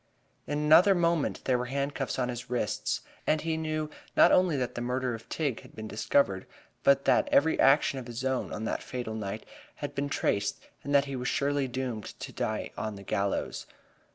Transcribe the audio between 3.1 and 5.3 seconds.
and he knew not only that the murder of